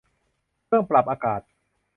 [0.65, 1.41] เครื่องปรับอากาศ